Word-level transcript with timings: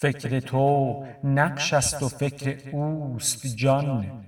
فکر 0.00 0.40
تو 0.40 1.04
نقش 1.24 1.74
است 1.74 2.02
و 2.02 2.08
فکر 2.08 2.76
اوست 2.76 3.46
جان. 3.46 4.24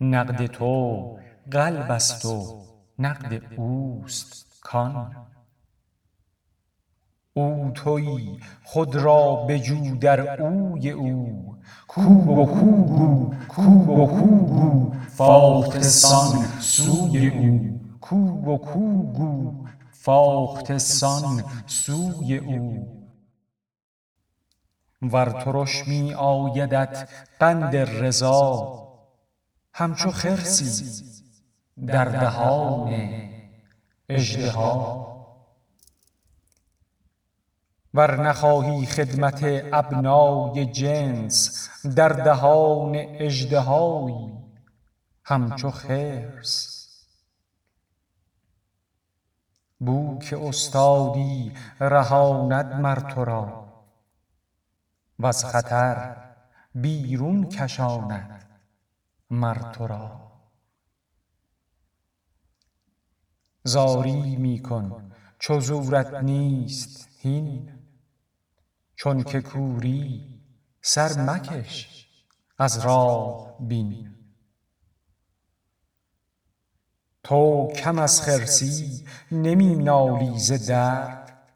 نقد 0.00 0.46
تو 0.46 1.18
قلب 1.50 1.90
است 1.90 2.24
و 2.24 2.62
نقد 2.98 3.42
اوست 3.56 4.46
کان. 4.60 5.16
او 7.34 7.70
توی 7.74 8.38
خود 8.64 8.96
را 8.96 9.46
بجو 9.48 9.96
در 9.96 10.42
اوی 10.42 10.90
او. 10.90 11.56
کو 11.88 12.02
و 12.02 12.46
کو 12.46 13.34
کو 13.48 13.62
و 13.62 14.06
کو 14.06 14.26
گو 14.26 14.92
فاخته 15.08 15.82
سان 15.82 16.44
سوی 16.60 17.28
او. 17.28 17.80
کو 18.00 18.16
و 18.16 18.56
کو 18.56 19.02
گو 19.02 19.64
فاخته 19.92 20.78
سان 20.78 21.44
سوی 21.66 22.38
او. 22.38 22.97
ور 25.02 25.42
ترش 25.44 25.88
می 25.88 26.14
آیدت 26.14 27.08
قند 27.40 27.76
رضا. 27.76 28.88
همچو 29.74 30.10
خرسی 30.10 31.04
در 31.86 32.04
دهان 32.04 33.10
اژدها. 34.08 35.08
ور 37.94 38.20
نخواهی 38.28 38.86
خدمت 38.86 39.40
ابنای 39.72 40.66
جنس 40.66 41.68
در 41.96 42.08
دهان 42.08 42.96
اژدهایی 42.96 44.32
همچو 45.24 45.70
خرس. 45.70 46.74
بوک 49.80 50.34
استادی 50.42 51.52
رهاند 51.80 52.74
مر 52.74 53.00
تو 53.00 53.24
را 53.24 53.67
وز 55.18 55.44
خطر 55.44 56.16
بیرون 56.74 57.48
کشاند 57.48 58.60
مر 59.30 59.72
تو 59.72 59.86
را. 59.86 60.32
زاری 63.64 64.36
می 64.36 64.62
کن 64.62 65.12
چو 65.38 65.60
زورت 65.60 66.14
نیست 66.14 67.08
هین 67.18 67.72
چونک 68.94 69.40
کوری 69.40 70.40
سر 70.82 71.22
مکش 71.22 72.08
از 72.58 72.78
راه 72.78 73.56
بین. 73.60 74.14
تو 77.22 77.72
کم 77.76 77.98
از 77.98 78.22
خرسی 78.22 79.06
نمی 79.32 79.74
نالی 79.76 80.38
ز 80.38 80.66
درد 80.66 81.48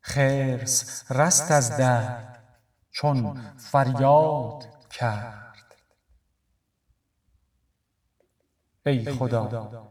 خرس 0.00 1.04
رست 1.12 1.50
از 1.50 1.76
درد. 1.76 2.31
چون 2.92 3.40
فریاد 3.56 4.88
کرد. 4.90 5.74
ای 8.86 9.12
خدا 9.12 9.88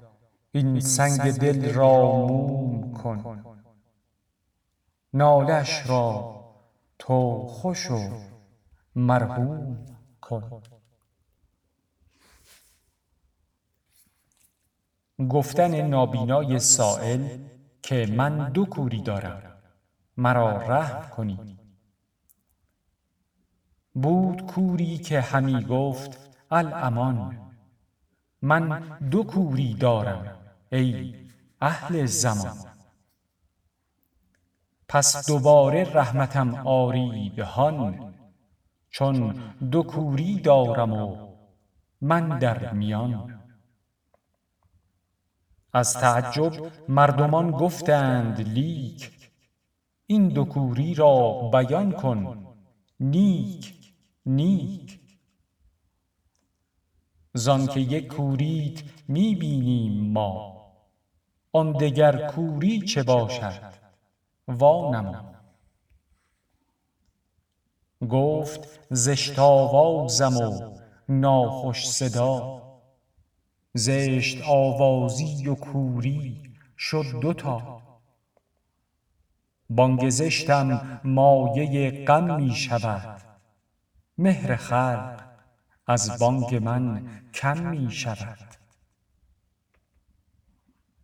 این 0.52 0.80
سنگ 0.80 1.32
دل 1.32 1.74
را 1.74 2.16
موم 2.16 2.94
کن. 2.94 3.46
ناله 5.14 5.54
اش 5.54 5.90
را 5.90 6.42
تو 7.00 7.48
خوش 7.48 7.92
و 7.92 8.10
مرحوم 8.96 9.86
کن. 10.22 10.62
گفتن 15.30 15.82
نابینای 15.82 16.60
سایل 16.60 17.50
که 17.82 18.06
من 18.18 18.52
دو 18.52 18.66
کوری 18.66 19.02
دارم. 19.02 19.62
مرا 20.18 20.58
رحم 20.58 21.10
کنید 21.10 21.61
بود 23.94 24.42
کوری 24.46 24.98
که 24.98 25.22
همی 25.22 25.64
گفت 25.64 26.32
الامان 26.52 27.38
من 28.42 28.98
دو 29.12 29.24
کوری 29.24 29.74
دارم 29.74 30.38
ای 30.72 31.16
اهل 31.62 32.06
زمان. 32.06 32.58
پس 34.88 35.28
دوباره 35.28 35.84
رحمتم 35.94 36.56
آرید 36.68 37.40
هان 37.40 38.14
چون 38.90 39.44
دو 39.72 39.84
کوری 39.84 40.40
دارم 40.40 40.94
و 40.94 41.32
من 42.02 42.40
در 42.40 42.74
میان. 42.74 43.42
از 45.74 45.94
تعجب 45.94 46.54
مردمان 46.88 47.52
گفتند 47.52 48.42
لیک 48.42 49.12
این 50.06 50.28
دو 50.28 50.46
کوری 50.46 50.94
را 50.94 51.50
بیان 51.54 51.92
کن 51.92 52.48
نیک 53.00 53.81
نیک. 54.26 55.00
زانک 57.34 57.78
یک 57.78 58.08
کوریت 58.08 58.84
می 59.08 59.36
بینیم 59.36 60.12
ما 60.12 60.62
آن 61.52 61.72
دگر 61.72 62.28
کوری 62.28 62.82
چه 62.82 63.04
باشد؟ 63.04 63.74
وانما 64.48 65.32
گفت 68.10 68.80
زشت 68.90 69.40
آوازم 69.40 70.38
و 70.38 70.78
ناخوش 71.10 71.90
صدا. 71.90 72.62
زشت 73.74 74.42
آوازی 74.48 75.48
و 75.48 75.56
کوری 75.56 76.54
شد 76.78 77.06
دو 77.22 77.34
تا. 77.34 77.82
بانگ 79.70 80.10
زشتم 80.10 81.02
مایه 81.04 82.06
غم 82.06 82.36
می 82.36 82.56
شود 82.56 83.31
مهر 84.18 84.56
خلق 84.56 85.24
از 85.88 86.20
بانگ 86.20 86.56
من 86.56 87.08
کم 87.34 87.70
می 87.70 87.92
شود. 87.92 88.38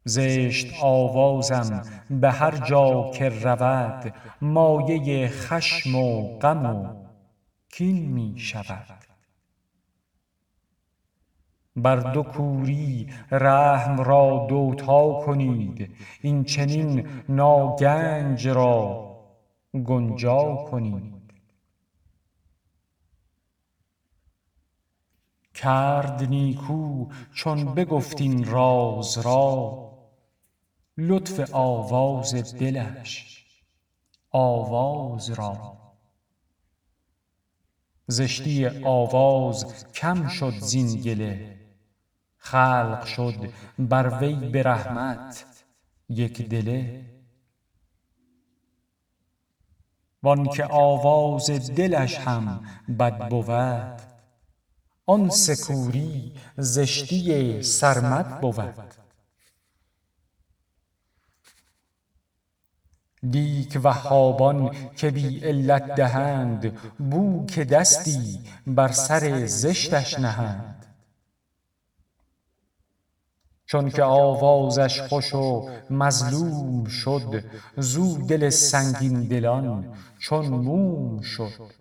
زشت 0.06 0.74
آوازم 0.82 1.82
به 2.10 2.32
هر 2.32 2.52
جا 2.52 3.12
که 3.14 3.30
رود 3.30 4.14
مایه 4.42 5.28
خشم 5.28 5.96
و 5.96 6.38
غم 6.38 6.66
و 6.66 7.08
کین 7.72 8.12
می 8.12 8.34
شود. 8.38 9.08
بر 11.76 11.96
دو 11.96 12.24
کوری 12.24 13.10
رحم 13.32 14.02
را 14.02 14.46
دو 14.50 14.76
تا 14.78 15.14
کنید 15.26 15.96
این 16.22 16.44
چنین 16.44 17.08
ناگنج 17.30 18.48
را 18.48 19.08
گنجا 19.86 20.56
کنید. 20.56 21.27
کرد 25.58 26.24
نیکو 26.24 27.08
چون 27.34 27.74
بگفت 27.76 28.22
این 28.22 28.46
راز 28.46 29.18
را. 29.18 29.88
لطف 30.98 31.50
آواز 31.54 32.56
دلش 32.56 33.46
آواز 34.32 35.30
را. 35.30 35.78
زشتی 38.08 38.68
آواز 38.84 39.86
کم 39.94 40.28
شد 40.28 40.54
زین 40.60 41.02
گله 41.02 41.60
خلق 42.38 43.06
شد 43.06 43.50
بر 43.80 44.20
وی 44.20 44.50
به 44.50 44.64
رحمت 44.64 45.46
یک 46.10 46.50
دله. 46.50 47.06
وانک 50.24 50.68
آواز 50.70 51.52
دلش 51.76 52.18
هم 52.18 52.64
بد 53.00 53.30
بود 53.30 54.07
آن 55.10 55.30
سه 55.30 55.56
کوری 55.56 56.34
زشتی 56.58 57.64
سرمد 57.64 58.42
بود. 58.42 58.74
لیک 63.24 63.80
وهابان 63.84 64.76
که 64.96 65.12
بی 65.12 65.40
علت 65.40 65.96
دهند 65.96 66.78
بوک 66.98 67.60
دستی 67.60 68.40
بر 68.68 68.92
سر 68.92 69.46
زشتش 69.46 70.20
نهند. 70.20 70.86
چونک 73.66 74.00
آوازش 74.00 75.02
خوش 75.02 75.34
و 75.36 75.70
مظلوم 75.90 76.86
شد 76.86 77.44
زو 77.78 78.26
دل 78.28 78.50
سنگین 78.50 79.24
دلان 79.24 79.96
چون 80.20 80.48
موم 80.48 81.22
شد. 81.22 81.77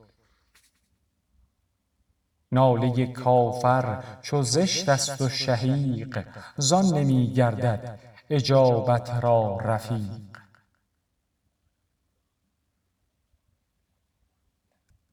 ناله 2.53 3.07
کافر 3.07 4.05
چو 4.23 4.43
زشت 4.43 4.89
است 4.89 5.21
و 5.21 5.29
شهیق 5.29 6.25
زان 6.57 6.85
نمی 6.85 7.33
گردد 7.33 7.99
اجابت 8.31 9.11
را 9.11 9.57
رفیق. 9.57 10.37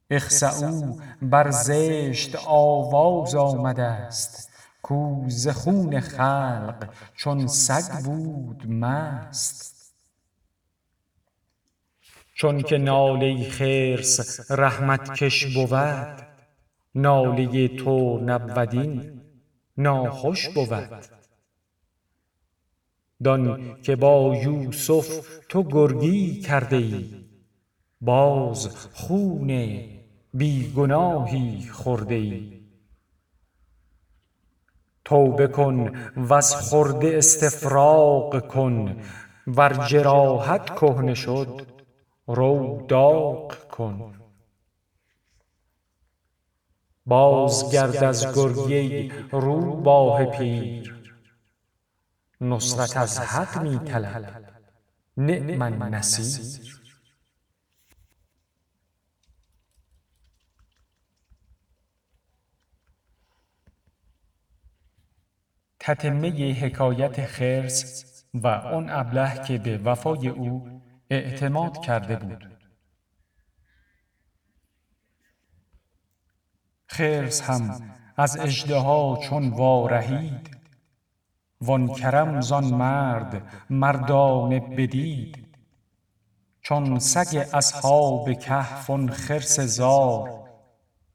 اخسؤا 0.09 0.95
بر 1.21 1.51
زشت 1.51 2.35
آواز 2.47 3.35
آمدست 3.35 4.49
کو 4.81 5.23
ز 5.27 5.47
خون 5.47 5.99
خلق 5.99 6.89
چون 7.15 7.47
سگ 7.47 8.03
بود 8.03 8.67
مست. 8.69 9.73
چون 12.35 12.61
که 12.61 12.77
ناله 12.77 13.49
خرس 13.49 14.51
رحمت 14.51 15.13
کش 15.13 15.55
بود 15.55 16.32
ناله 16.95 17.67
تو 17.67 18.19
نبود 18.19 18.75
این 18.75 19.21
ناخوش 19.77 20.49
بود. 20.49 20.89
دان 23.23 23.75
که 23.81 23.95
با 23.95 24.35
یوسف 24.35 25.39
تو 25.49 25.63
گرگی 25.63 26.41
کرده 26.41 26.75
ای. 26.75 27.15
باز 28.01 28.67
خون 28.93 29.81
بی 30.33 30.73
گناهی 30.75 31.67
خورده 31.71 32.15
ای. 32.15 32.59
توبه 35.05 35.47
کن 35.47 35.91
وز 36.17 36.55
خورده 36.55 37.17
استفراغ 37.17 38.47
کن. 38.47 39.01
ور 39.47 39.85
جراحت 39.87 40.65
کهنه 40.79 41.13
شد 41.13 41.61
رو 42.27 42.85
داغ 42.87 43.67
کن. 43.67 44.22
بازگرد 47.05 48.03
از 48.03 48.35
گرگی 48.35 48.73
ای 48.73 49.11
روباه 49.31 50.25
پیر. 50.25 50.95
نصرت 52.41 52.97
از 52.97 53.19
حق 53.19 53.61
می 53.61 53.79
طلب 53.79 54.45
نعم 55.17 55.61
النصیر. 55.61 56.73
تتمه 65.79 66.53
حکایت 66.53 67.25
خرس 67.25 68.05
و 68.33 68.47
آن 68.47 68.89
ابله 68.89 69.43
که 69.47 69.57
به 69.57 69.77
وفای 69.77 70.29
او 70.29 70.81
اعتماد 71.09 71.81
کرده 71.81 72.15
بود. 72.15 72.52
خرس 76.93 77.41
هم 77.41 77.81
از 78.17 78.37
اژدها 78.37 79.19
چون 79.23 79.49
وارهید. 79.49 80.57
وان 81.61 81.87
کرم 81.87 82.41
زان 82.41 82.65
مرد 82.65 83.41
مردانه 83.69 84.59
بدید. 84.59 85.47
چون 86.61 86.99
سگ 86.99 87.47
اصحاب 87.53 88.33
کهف 88.33 88.89
آن 88.89 89.09
خرس 89.09 89.59
زار 89.59 90.49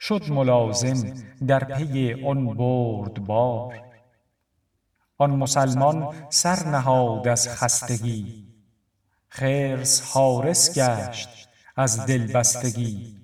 شد 0.00 0.30
ملازم 0.30 1.14
در 1.46 1.64
پی 1.64 2.25
آن 2.26 2.46
بردبار 2.46 3.80
آن 5.19 5.30
مسلمان 5.30 6.14
سر 6.28 6.69
نهاد 6.69 7.28
از 7.28 7.48
خستگی 7.48 8.46
خرس 9.28 10.12
حارس 10.12 10.78
گشت 10.78 11.48
از 11.76 12.06
دلبستگی. 12.06 13.19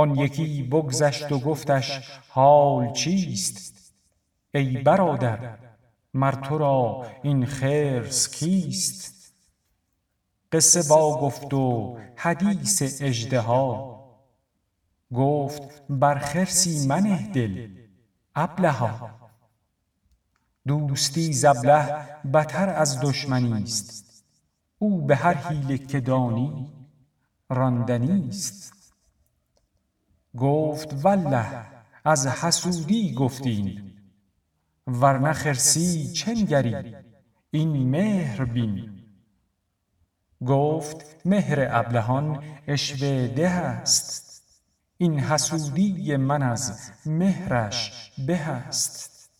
آن 0.00 0.16
یکی 0.16 0.62
بگذشت 0.62 1.32
و 1.32 1.38
گفتش 1.38 2.20
حال 2.28 2.92
چیست؟ 2.92 3.94
ای 4.54 4.76
برادر 4.76 5.58
مر 6.14 6.32
تو 6.32 6.58
را 6.58 7.06
این 7.22 7.46
خرس 7.46 8.34
کیست؟ 8.34 9.34
قصه 10.52 10.88
واگفت 10.88 11.54
و 11.54 11.98
حدیث 12.16 13.02
اژدها. 13.02 13.90
گفت 15.14 15.82
بر 15.88 16.18
خرسی 16.18 16.86
منه 16.86 17.32
دل 17.32 17.68
ابلها 18.34 19.10
دوستی 20.66 21.32
ز 21.32 21.44
ابله 21.44 22.06
بتر 22.34 22.68
از 22.68 23.00
دشمنی 23.00 23.66
ست 23.66 24.24
او 24.78 25.06
به 25.06 25.16
هر 25.16 25.34
حیله 25.34 25.78
که 25.78 26.00
دانی 26.00 26.68
راندنی 27.48 28.32
ست 28.32 28.79
گفت 30.38 31.04
والله 31.04 31.46
از 32.04 32.26
حسودی 32.26 33.14
گفت 33.14 33.46
این 33.46 33.92
ور 34.86 35.18
نه 35.18 35.32
خرسی 35.32 36.12
چه 36.12 36.30
نگری؟ 36.30 36.96
این 37.50 37.90
مهر 37.90 38.44
بین. 38.44 39.00
گفت 40.46 41.26
مهر 41.26 41.68
ابلهان 41.70 42.42
عشوه 42.68 43.28
ده 43.28 43.50
است. 43.50 44.42
این 44.98 45.20
حسودی 45.20 46.16
من 46.16 46.42
از 46.42 46.90
مهرش 47.06 48.12
به 48.26 48.38
است. 48.38 49.30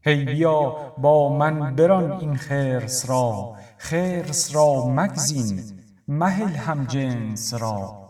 هی 0.00 0.24
بیا 0.24 0.70
با 0.98 1.36
من 1.36 1.76
بران 1.76 2.12
این 2.12 2.36
خرس 2.36 3.10
را 3.10 3.56
خرس 3.78 4.54
را 4.54 4.88
مگزین 4.88 5.62
مهل 6.08 6.54
هم 6.54 6.84
جنس 6.84 7.54
را. 7.54 8.01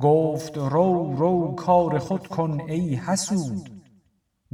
گفت 0.00 0.58
رو 0.58 1.14
رو 1.16 1.54
کار 1.54 1.98
خود 1.98 2.26
کن 2.26 2.60
ای 2.60 2.94
حسود. 2.94 3.70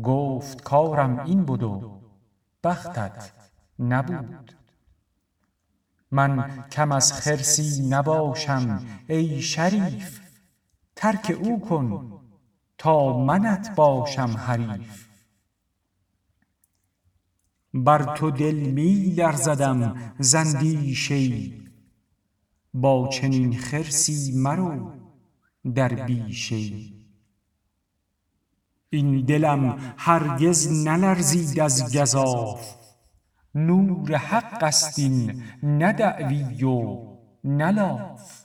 گفت 0.03 0.63
کارم 0.63 1.21
این 1.21 1.45
بد 1.45 1.63
و 1.63 2.01
بختت 2.65 3.33
نبود. 3.79 4.53
من 6.11 6.65
کم 6.73 6.93
از 6.93 7.13
خرسی 7.13 7.89
نباشم 7.89 8.87
ای 9.09 9.43
شریف 9.43 10.21
ترک 10.97 11.39
او 11.43 11.61
کن 11.61 12.21
تا 12.79 13.19
منت 13.19 13.75
باشم 13.75 14.37
حریف. 14.47 15.09
بر 17.75 18.15
تو 18.15 18.31
دل 18.31 18.55
می 18.55 18.95
لرزدم 18.95 20.15
ز 20.19 20.35
اندیشه 20.35 21.15
ای 21.15 21.63
با 22.75 23.09
چنین 23.09 23.57
خرسی 23.57 24.33
مرو. 24.37 24.98
در 25.75 25.89
بیشه 25.89 26.55
ای. 26.55 26.93
این 28.91 29.25
دلم 29.25 29.95
هرگز 29.97 30.87
نلرزید 30.87 31.61
از 31.61 31.97
گزاف. 31.97 32.75
نور 33.55 34.17
حق 34.17 34.63
است 34.63 34.99
این 34.99 35.43
نه 35.63 35.93
دعوی 35.93 36.65
و 36.65 37.07
نه 37.45 37.71
لاف. 37.71 38.45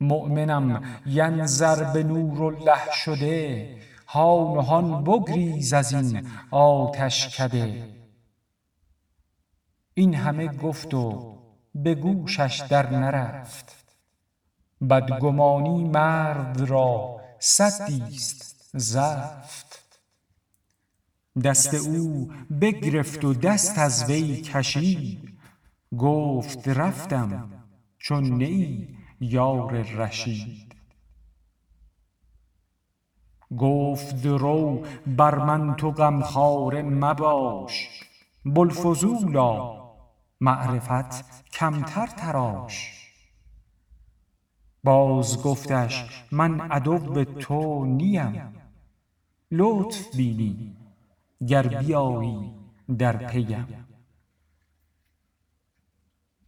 مؤمنم 0.00 1.00
ینظر 1.06 1.92
به 1.92 2.02
نورالله 2.02 2.90
شده 3.04 3.76
هان 4.06 4.56
و 4.56 4.60
هان 4.60 5.04
بگریز 5.04 5.72
از 5.72 5.92
این 5.92 6.28
آتشکده 6.50 7.88
این 9.94 10.14
همه 10.14 10.48
گفت 10.48 10.94
و 10.94 11.36
به 11.74 11.94
گوشش 11.94 12.62
در 12.70 12.90
نرفت. 12.90 13.85
بدگمانی 14.80 15.84
مرد 15.84 16.60
را 16.60 17.20
سدی 17.38 18.18
ست 18.18 18.70
زفت. 18.74 19.98
دست 21.44 21.74
او 21.74 22.32
بگرفت 22.60 23.24
و 23.24 23.34
دست 23.34 23.78
از 23.78 24.10
وی 24.10 24.40
کشید. 24.40 25.38
گفت 25.98 26.68
رفتم 26.68 27.50
چون 27.98 28.38
نه 28.38 28.44
ای 28.44 28.88
یار 29.20 29.72
رشید. 29.72 30.74
گفت 33.58 34.26
رو 34.26 34.82
بر 35.06 35.34
من 35.38 35.76
تو 35.76 35.90
غمخواره 35.90 36.82
مباش. 36.82 37.88
بوالفضولا 38.44 39.76
معرفت 40.40 41.24
کمتر 41.50 42.06
تراش. 42.06 42.95
باز 44.86 45.42
گفتش 45.42 46.24
من 46.32 46.60
عدو 46.60 47.24
تو 47.24 47.84
نیم. 47.84 48.54
لطف 49.50 50.16
بینی 50.16 50.76
گر 51.48 51.66
بیایی 51.66 52.54
در 52.98 53.16
پیم. 53.16 53.86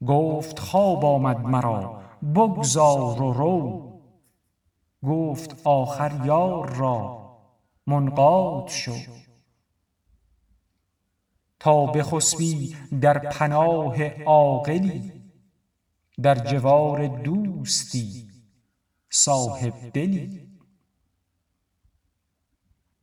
گفت 0.07 0.59
خواب 0.59 1.04
آمد 1.04 1.40
مرا 1.40 2.00
بگذار 2.35 3.23
و 3.23 3.33
رو. 3.33 3.88
گفت 5.07 5.61
آخر 5.64 6.21
یار 6.25 6.75
را 6.75 7.28
منقاد 7.87 8.68
شو. 8.68 8.95
تا 11.61 11.87
بخسبی 11.87 12.76
در 13.00 13.18
پناه 13.18 14.09
عاقلی 14.25 15.12
در 16.23 16.35
جوار 16.35 17.07
دوستی 17.07 18.27
صاحب 19.11 19.91
دلی. 19.95 20.49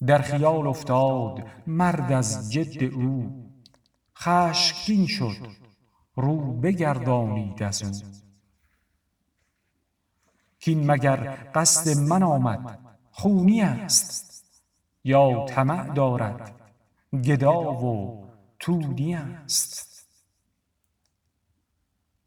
در 0.08 0.22
خیال 0.22 0.68
افتاد 0.68 1.44
مرد 1.68 2.12
از 2.12 2.52
جد 2.52 2.84
او. 2.84 3.42
خشمگین 4.18 5.08
شد 5.08 5.48
رو 6.16 6.54
بگردانید 6.54 7.64
از 7.64 7.84
او. 7.84 7.92
کاین 10.66 10.92
مگر 10.92 11.52
قصد 11.56 11.98
من 11.98 12.24
آمد 12.24 12.80
خونی 13.12 13.62
است. 13.62 14.36
یا 15.04 15.46
طمع 15.46 15.94
دارد 15.94 16.62
گدا 17.24 17.74
و 17.74 18.26
تونی 18.60 19.16
است. 19.16 19.75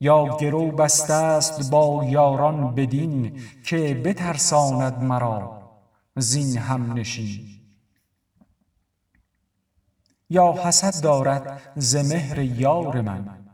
یا 0.01 0.37
گرو 0.41 0.71
بسته 0.71 1.13
است 1.13 1.71
با 1.71 2.05
یاران 2.05 2.75
بدین 2.75 3.43
که 3.65 4.03
بترساند 4.05 5.03
مرا. 5.03 5.59
زین 6.17 6.59
همنشین 6.59 7.49
یا 10.31 10.53
حسد 10.53 11.03
دارد 11.03 11.73
ز 11.77 11.97
مهر 11.97 12.39
یار 12.39 13.01
من 13.01 13.49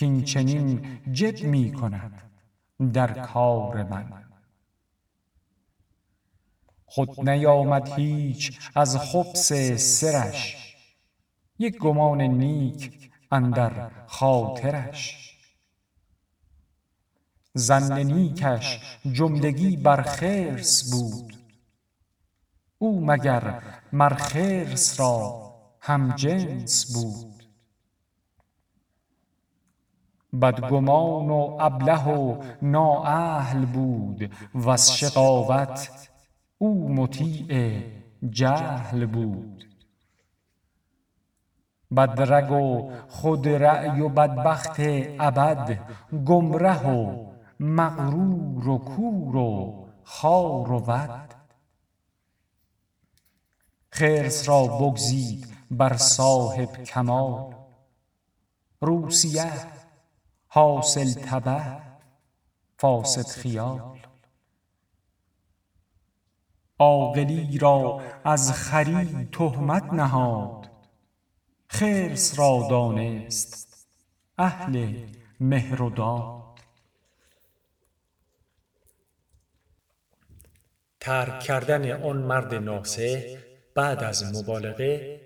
کاین 0.00 0.24
چنین 0.24 1.00
جد 1.12 1.42
می 1.44 1.72
کند 1.72 2.22
در 2.92 3.12
کار 3.12 3.82
من. 3.82 4.24
خود 6.86 7.28
نیامد 7.30 7.88
هیچ 7.88 8.58
از 8.74 8.96
خبث 8.96 9.52
سرش 9.76 10.56
یک 11.58 11.78
گمان 11.78 12.22
نیک 12.22 13.10
اندر 13.30 13.90
خاطرش. 14.06 15.25
ظن 17.56 17.98
نیکش 17.98 18.80
جملگی 19.12 19.76
بر 19.76 20.02
خرس 20.02 20.90
بود. 20.90 21.36
او 22.78 23.06
مگر 23.06 23.62
مر 23.92 24.14
خرس 24.14 25.00
را 25.00 25.52
هم 25.80 26.12
جنس 26.16 26.94
بود. 26.94 27.26
بدگمان 30.42 31.30
و 31.30 31.56
ابله 31.60 32.04
و 32.08 32.42
نااهل 32.62 33.64
بود 33.64 34.30
وز 34.54 34.90
شقاوت 34.90 36.08
او 36.58 36.94
مطیع 36.94 37.82
جهل 38.30 39.06
بود. 39.06 39.64
بدرگ 41.96 42.52
و 42.52 42.90
خود 43.08 43.48
رای 43.48 44.00
و 44.00 44.08
بدبخت 44.08 44.76
ابد 45.20 45.78
گمره 46.26 46.86
و 46.86 47.25
مغرور 47.60 48.68
و 48.68 48.78
کور 48.78 49.36
و 49.36 49.86
خوار 50.04 50.72
و 50.72 50.78
ود. 50.78 51.34
خرس 53.90 54.48
را 54.48 54.66
بگزید 54.66 55.56
بر 55.70 55.96
صاحب 55.96 56.84
کمال. 56.84 57.54
رو 58.80 59.10
سیه 59.10 59.52
حاصل 60.46 61.12
تبه 61.12 61.80
فاسد 62.78 63.26
خیال. 63.26 63.98
عاقلی 66.78 67.58
را 67.58 68.02
از 68.24 68.52
خری 68.52 69.28
تهمت 69.32 69.92
نهاد. 69.92 70.70
خرس 71.68 72.38
را 72.38 72.66
دانست 72.70 73.86
اهل 74.38 75.06
مهر 75.40 75.82
و 75.82 75.90
داد. 75.90 76.45
ترک 81.06 81.40
کردن 81.40 82.02
آن 82.02 82.16
مرد 82.16 82.54
ناصح 82.54 83.20
بعد 83.74 84.04
از 84.04 84.36
مبالغه 84.36 85.20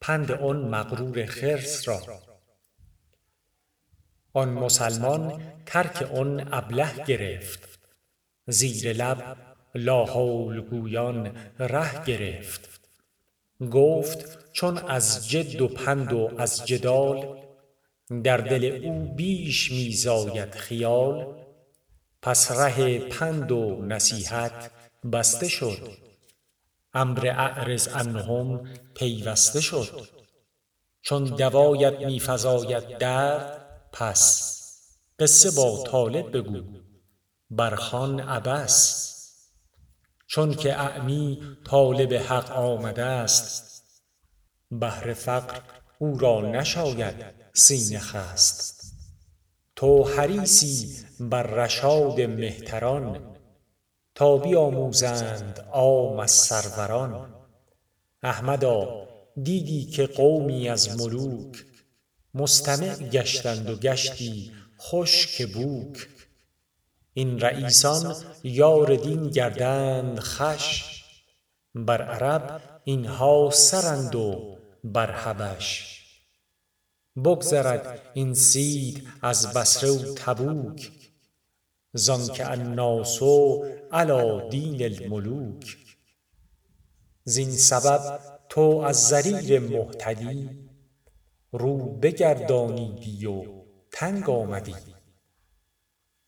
پند 0.00 0.32
آن 0.32 0.56
مغرور 0.56 1.26
خرس 1.26 1.88
را. 1.88 2.00
آن 4.32 4.48
مسلمان 4.48 5.42
ترک 5.66 6.02
آن 6.14 6.54
ابله 6.54 7.04
گرفت 7.04 7.78
زیر 8.46 8.92
لب 8.92 9.36
لاحول 9.74 10.60
گویان 10.60 11.36
ره 11.58 12.04
گرفت. 12.04 12.80
گفت 13.70 14.52
چون 14.52 14.78
از 14.78 15.28
جد 15.28 15.60
و 15.60 15.68
پند 15.68 16.12
و 16.12 16.30
از 16.38 16.66
جدال 16.66 17.42
در 18.24 18.36
دل 18.36 18.64
او 18.84 19.14
بیش 19.14 19.72
می 19.72 19.92
زاید 19.92 20.54
خیال 20.54 21.34
پس 22.22 22.52
ره 22.52 22.98
پند 22.98 23.52
و 23.52 23.82
نصیحت 23.82 24.70
بسته 25.12 25.48
شد. 25.48 25.88
امر 26.94 27.26
اعرض 27.26 27.88
عنهم 27.88 28.74
پیوسته 28.94 29.60
شد. 29.60 30.08
چون 31.02 31.24
دوایت 31.24 32.00
می 32.00 32.20
فزاید 32.20 32.98
درد 32.98 33.66
پس 33.92 34.52
قصه 35.18 35.50
با 35.50 35.84
طالب 35.86 36.36
بگو. 36.36 36.62
بر 37.50 37.74
خوان 37.74 38.20
عبس 38.20 39.08
چونک 40.26 40.66
اعمی 40.66 41.56
طالب 41.66 42.14
حق 42.14 42.50
آمده 42.50 43.26
ست 43.26 43.82
بهر 44.70 45.14
فقر 45.14 45.60
او 45.98 46.18
را 46.18 46.40
نشاید 46.40 47.14
سینه 47.54 47.98
خست. 47.98 48.82
تو 49.76 50.04
حریصی 50.04 51.04
بر 51.20 51.42
رشاد 51.42 52.20
مهتران. 52.20 53.31
تا 54.14 54.36
بیاموزند 54.36 55.60
عام 55.72 56.18
از 56.18 56.30
سروران. 56.30 57.34
احمدا 58.22 59.08
دیدی 59.42 59.84
که 59.84 60.06
قومی 60.06 60.68
از 60.68 61.00
ملوک 61.00 61.64
مستمع 62.34 62.94
گشتند 62.94 63.70
و 63.70 63.76
گشتی 63.76 64.52
خشک 64.80 65.52
بوک. 65.52 66.08
این 67.14 67.40
رییسان 67.40 68.16
یار 68.44 68.96
دین 68.96 69.30
گردند 69.30 70.20
خوش 70.20 70.84
بر 71.74 72.02
عرب 72.02 72.60
این 72.84 73.04
ها 73.04 73.50
سرند 73.52 74.14
و 74.14 74.58
بر 74.84 75.10
حبش. 75.10 75.98
بگذرد 77.24 78.10
این 78.14 78.34
صیت 78.34 78.96
از 79.22 79.52
بصره 79.52 79.90
و 79.90 80.14
تبوک. 80.14 80.90
زانک 81.92 82.42
الناس 82.44 83.22
علی 83.92 84.48
دین 84.50 84.82
الملوک. 84.82 85.76
زین 87.24 87.50
سبب 87.50 88.20
تو 88.48 88.62
از 88.86 89.08
ضریر 89.08 89.60
مهتدی. 89.60 90.50
رو 91.52 91.76
بگردانیدی 91.98 93.26
و 93.26 93.44
تنگ 93.90 94.30
آمدی. 94.30 94.74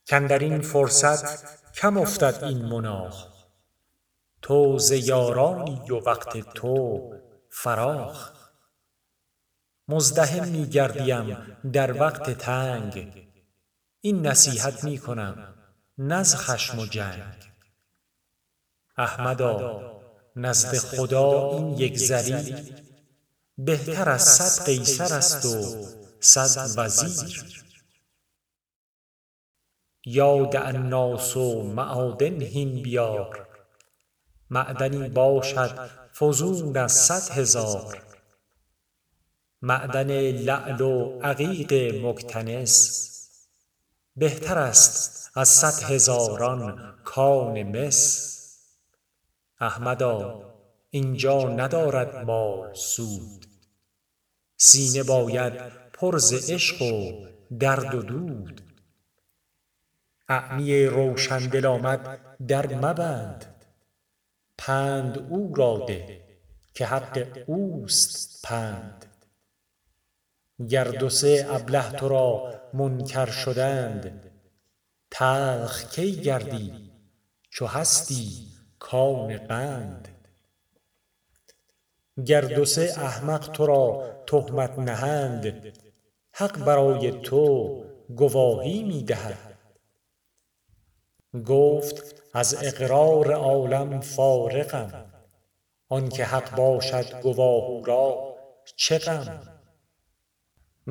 کاندر 0.09 0.39
این 0.39 0.61
فرصت 0.61 1.45
کم 1.73 1.97
افتد 1.97 2.43
این 2.43 2.65
مناخ. 2.65 3.27
تو 4.41 4.79
ز 4.79 4.91
یارانی 4.91 5.91
و 5.91 5.95
وقت 5.95 6.53
تو 6.53 6.99
فراخ. 7.49 8.31
مزدحم 9.87 10.47
می 10.47 10.65
گردیم 10.65 11.37
در 11.73 12.01
وقت 12.01 12.29
تنگ. 12.29 13.27
این 14.01 14.27
نصیحت 14.27 14.83
می 14.83 14.97
کنم. 14.97 15.54
نه 15.97 16.23
خشم 16.23 16.79
و 16.79 16.85
جنگ. 16.85 17.23
احمدا 18.97 20.01
نزد 20.35 20.77
خدا 20.77 21.51
این 21.51 21.77
یک 21.77 21.97
ضریر 21.97 22.73
بهتر 23.57 24.09
از 24.09 24.21
صد 24.23 24.65
قیصر 24.65 25.13
است 25.13 25.45
و 25.45 25.85
صد 26.19 26.73
وزیر. 26.77 27.63
یا 30.05 30.45
دع 30.45 30.67
الناس 30.67 31.37
معادن 31.37 32.41
هین 32.41 32.83
بیار 32.83 33.47
معدنی 34.49 35.09
باشد 35.09 35.89
فزون 36.13 36.77
از 36.77 36.91
صد 36.91 37.37
هزار. 37.37 38.03
معدن 39.61 40.31
لعل 40.31 40.81
و 40.81 41.19
عقیق 41.19 41.73
مکتنس 42.05 43.14
بهتر 44.17 44.57
است 44.57 45.31
از 45.37 45.49
صد 45.49 45.83
هزاران 45.83 46.95
کان 47.03 47.63
مس. 47.63 48.31
احمدا 49.59 50.53
این 50.89 51.17
جا 51.17 51.43
ندارد 51.43 52.25
مال 52.25 52.73
سود. 52.73 53.45
سینه 54.57 55.03
باید 55.03 55.53
پر 55.93 56.17
ز 56.17 56.51
عشق 56.51 56.81
و 56.81 57.25
درد 57.59 57.95
و 57.95 58.01
دود. 58.01 58.61
اعمی 60.29 60.85
روشندل 60.85 61.65
آمد 61.65 62.19
در 62.47 62.75
مبند. 62.75 63.65
پند 64.57 65.17
او 65.29 65.53
را 65.55 65.85
ده 65.87 66.21
که 66.73 66.85
حق 66.85 67.43
اوست 67.47 68.41
پند. 68.43 69.05
گر 70.69 70.83
دو 70.83 71.09
سه 71.09 71.47
ابله 71.49 71.91
تو 71.91 72.07
را 72.07 72.53
منکر 72.73 73.25
شدند 73.25 74.31
تلخ 75.11 75.89
کی 75.91 76.15
گردی؟ 76.15 76.91
چو 77.49 77.65
هستی 77.65 78.47
کان 78.79 79.37
قند. 79.37 80.07
گر 82.25 82.41
دو 82.41 82.65
سه 82.65 82.93
احمق 82.97 83.51
تو 83.51 83.65
را 83.65 84.11
تهمت 84.27 84.79
نهند 84.79 85.73
حق 86.31 86.65
برای 86.65 87.11
تو 87.11 87.83
گواهی 88.15 88.83
می 88.83 89.03
دهد. 89.03 89.57
گفت 91.45 92.23
از 92.33 92.63
اقرار 92.63 93.33
عالم 93.33 94.01
فارغم 94.01 95.05
آنک 95.89 96.21
حق 96.21 96.55
باشد 96.55 97.21
گواه 97.21 97.69
او 97.69 97.85
را 97.85 98.35
چه 98.75 98.97
غم؟ 98.97 99.54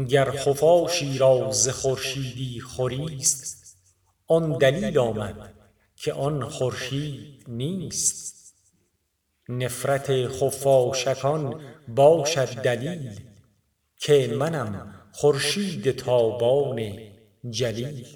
گر 0.02 0.30
خفاشی 0.30 1.18
را 1.18 1.50
ز 1.52 1.68
خورشیدی 1.68 2.60
خوریست 2.60 3.76
آن 4.26 4.58
دلیل 4.58 4.98
آمد 4.98 5.54
که 5.96 6.12
آن 6.12 6.48
خورشید 6.48 7.44
نیست. 7.48 8.54
نفرت 9.48 10.28
خفاشکان 10.28 11.60
باشد 11.88 12.62
دلیل 12.62 13.20
که 13.96 14.34
منم 14.38 14.94
خورشید 15.12 15.90
تابان 15.90 16.98
جلیل. 17.50 18.06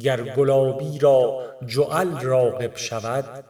گر 0.00 0.34
گلابی 0.34 0.98
را 0.98 1.46
جعل 1.66 2.20
راغب 2.20 2.76
شود 2.76 3.44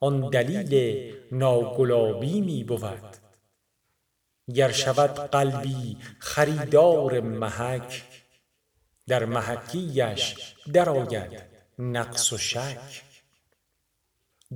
آن 0.00 0.30
دلیل 0.30 1.14
ناگلابی 1.32 2.40
می 2.40 2.64
بود. 2.64 3.25
گر 4.54 4.72
شود 4.72 5.30
قلبی 5.30 5.98
خریدار 6.18 7.20
محک 7.20 8.04
در 9.06 9.24
محکی 9.24 10.02
اش 10.02 10.54
درآید 10.72 11.42
نقص 11.78 12.32
و 12.32 12.38
شک. 12.38 13.02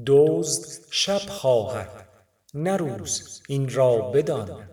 دزد 0.07 0.85
شب 0.91 1.19
خواهد 1.19 2.09
نه 2.55 2.77
روز 2.77 3.43
این 3.49 3.71
را 3.71 3.97
بدان. 3.97 4.69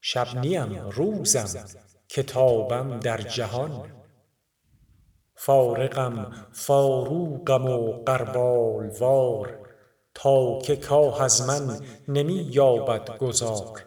شب 0.00 0.38
نیم 0.38 0.88
روزم 0.88 1.64
که 2.08 2.22
تابم 2.22 3.00
در 3.00 3.20
جهان. 3.20 3.92
فارغم 5.34 6.46
فاروقم 6.52 7.66
و 7.66 7.92
غربال 8.04 8.88
وار 8.88 9.68
تا 10.14 10.58
که 10.58 10.76
کاه 10.76 11.22
از 11.22 11.48
من 11.48 11.80
نمی 12.08 12.48
یابد 12.50 13.18
گذار 13.18 13.84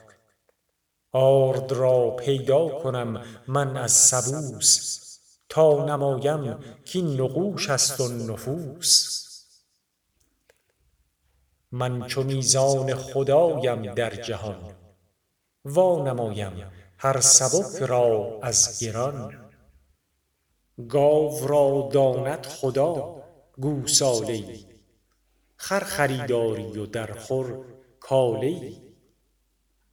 آرد 1.12 1.72
را 1.72 2.12
پیدا 2.12 2.70
کنم 2.70 3.24
من 3.48 3.78
از 3.78 3.92
سبوس 3.92 5.02
تا 5.50 5.86
نمایم 5.86 6.60
کاین 6.94 7.22
نقوش 7.22 7.70
است 7.70 8.00
و 8.00 8.08
نفوس. 8.08 9.22
من 11.72 12.08
چو 12.08 12.24
میزان 12.24 12.96
خدایم 12.96 13.94
در 13.94 14.16
جهان 14.16 14.76
وانمایم 15.66 16.72
هر 16.98 17.20
سبک 17.22 17.82
را 17.82 18.40
از 18.42 18.80
گران. 18.80 19.52
گاو 20.90 21.48
را 21.48 21.90
داند 21.94 22.46
خدا 22.46 23.24
گوساله 23.58 24.60
خر 25.56 25.80
خریداری 25.80 26.80
و 26.80 26.86
درخور 26.86 27.66
کاله 28.00 28.48
ای 28.48 28.91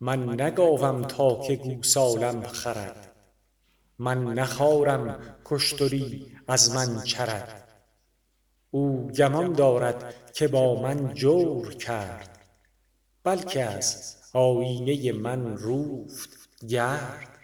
من 0.01 0.27
نه 0.27 0.51
گاوم 0.51 1.03
تا 1.03 1.41
که 1.41 1.57
گوسالم 1.57 2.43
خرد. 2.43 3.17
من 3.99 4.25
نه 4.25 4.45
خارم 4.45 5.37
کاشتری 5.45 6.37
از 6.49 6.75
من 6.75 7.03
چرد. 7.03 7.69
او 8.71 9.11
گمان 9.11 9.53
دارد 9.53 10.33
که 10.33 10.49
با 10.49 10.83
من 10.83 11.15
جور 11.15 11.75
کرد 11.75 12.39
بلک 13.25 13.59
از 13.71 14.17
آیینه 14.33 15.13
من 15.13 15.57
روفت 15.57 16.49
گرد. 16.69 17.39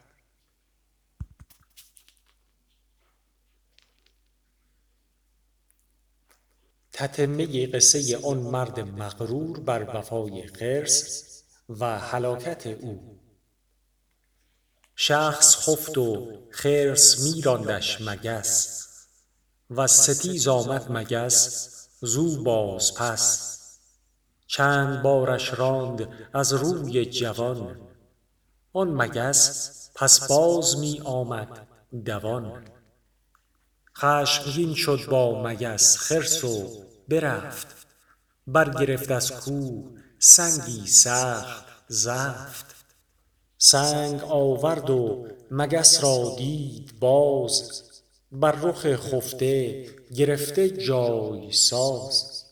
تتمه 6.92 7.66
قصه 7.66 8.18
آن 8.26 8.38
مرد 8.38 8.80
مغرور 8.80 9.60
بر 9.60 9.98
وفای 9.98 10.46
خرس 10.46 11.33
و 11.68 11.98
هلاکت 11.98 12.66
او. 12.66 13.20
شخص 14.96 15.56
خفت 15.56 15.98
و 15.98 16.32
خرس 16.50 17.20
می 17.20 17.42
راندش 17.42 18.00
مگس 18.00 18.84
وز 19.70 19.90
ستیز 19.90 20.48
آمد 20.48 20.92
مگس 20.92 21.68
زو 22.00 22.42
باز 22.42 22.94
پس. 22.94 23.50
چند 24.46 25.02
بارش 25.02 25.54
راند 25.54 26.08
از 26.32 26.52
روی 26.52 27.06
جوان. 27.06 27.80
آن 28.72 28.88
مگس 28.88 29.70
پس 29.94 30.28
باز 30.28 30.78
می 30.78 31.00
آمد 31.04 31.66
دوان. 32.04 32.64
خشمگین 33.96 34.74
شد 34.74 35.06
با 35.10 35.42
مگس 35.42 35.96
خرس 35.96 36.44
و 36.44 36.84
برفت. 37.08 37.86
برگرفت 38.46 39.10
از 39.10 39.32
کوه 39.32 39.93
سنگی 40.26 40.86
سخت 40.86 41.64
زفت. 41.88 42.74
سنگ 43.58 44.22
آورد 44.24 44.90
و 44.90 45.28
مگس 45.50 46.04
را 46.04 46.34
دید 46.38 46.98
باز 47.00 47.82
بر 48.32 48.52
رخ 48.52 48.96
خفته 48.96 49.86
گرفته 50.14 50.68
جای 50.70 51.52
ساز. 51.52 52.44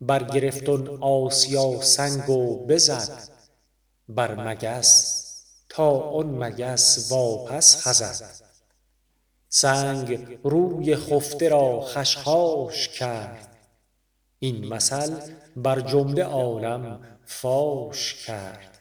برگرفت 0.00 0.68
آن 0.68 1.02
آسیا 1.02 1.80
سنگ 1.82 2.30
و 2.30 2.66
بزد 2.66 3.28
بر 4.08 4.34
مگس 4.34 5.24
تا 5.68 6.00
آن 6.00 6.26
مگس 6.26 7.12
واپس 7.12 7.86
خزد. 7.86 8.30
سنگ 9.48 10.38
روی 10.44 10.96
خفته 10.96 11.48
را 11.48 11.80
خشخاش 11.80 12.88
کرد 12.88 13.49
این 14.42 14.68
مثل 14.68 15.20
بر 15.56 15.80
جمله 15.80 16.24
عالم 16.24 17.00
فاش 17.24 18.24
کرد. 18.26 18.78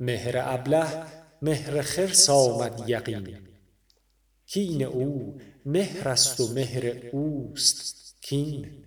مهر 0.00 0.34
ابله 0.36 1.04
مهر 1.42 1.82
خرس 1.82 2.30
آمد 2.30 2.84
یقین. 2.86 3.38
کین 4.46 4.82
او 4.82 5.38
مهر 5.66 6.08
است 6.08 6.40
و 6.40 6.52
مهر 6.52 7.06
اوست 7.12 8.16
کین. 8.20 8.84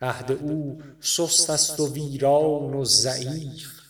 عهد 0.00 0.32
او 0.32 0.82
سست 1.00 1.50
است 1.50 1.80
و 1.80 1.92
ویران 1.92 2.74
و 2.74 2.84
ضعیف. 2.84 3.80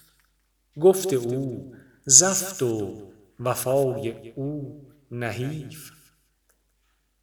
گفت 0.81 1.12
او 1.12 1.75
زفت 2.05 2.62
و 2.62 3.03
وفای 3.40 4.31
او 4.31 4.81
نحیف. 5.11 5.93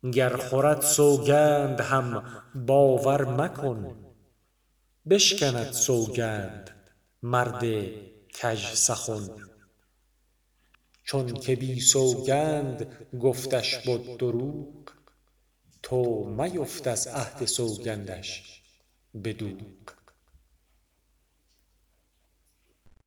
گر 0.10 0.38
خورد 0.38 0.82
سوگند 0.82 1.82
هم 1.82 2.24
باور 2.56 3.26
مکن. 3.26 3.96
بشکند 5.10 5.72
سوگند 5.72 6.70
مرد 7.24 7.64
کژسخن 8.34 9.30
چونک 11.04 11.52
بی 11.52 11.80
سوگند 11.80 13.08
گفتش 13.22 13.78
بد 13.88 14.18
دروغ 14.18 14.92
تو 15.84 16.26
میفت 16.26 16.88
از 16.88 17.08
عهد 17.08 17.46
سوگندش 17.46 18.62
به 19.14 19.34
دوغ. 19.34 20.01